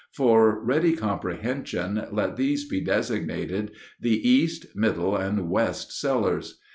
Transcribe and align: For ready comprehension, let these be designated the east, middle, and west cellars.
For 0.11 0.59
ready 0.59 0.93
comprehension, 0.95 2.03
let 2.11 2.35
these 2.35 2.67
be 2.67 2.81
designated 2.81 3.69
the 3.99 4.27
east, 4.27 4.75
middle, 4.75 5.15
and 5.15 5.47
west 5.47 5.91
cellars. 5.91 6.57